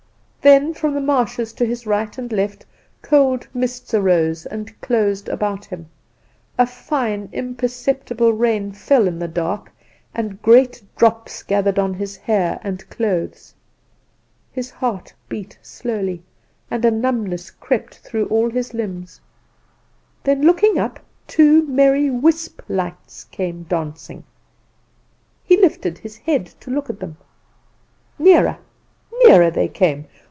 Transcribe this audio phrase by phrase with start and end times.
[0.43, 2.65] "Then from the marshes to his right and left
[3.03, 5.85] cold mists arose and closed about him.
[6.57, 9.71] A fine, imperceptible rain fell in the dark,
[10.15, 13.53] and great drops gathered on his hair and clothes.
[14.51, 16.23] His heart beat slowly,
[16.71, 19.21] and a numbness crept through all his limbs.
[20.23, 24.23] Then, looking up, two merry wisp lights came dancing.
[25.43, 27.17] He lifted his head to look at them.
[28.17, 28.57] Nearer,
[29.23, 30.07] nearer they came.